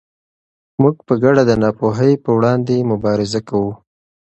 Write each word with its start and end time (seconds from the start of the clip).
موږ 0.81 0.95
په 1.07 1.13
ګډه 1.23 1.43
د 1.45 1.51
ناپوهۍ 1.61 2.13
پر 2.23 2.31
وړاندې 2.37 2.87
مبارزه 2.91 3.39
کوو. 3.49 3.71